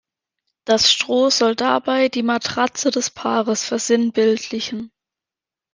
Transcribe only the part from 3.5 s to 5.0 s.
versinnbildlichen.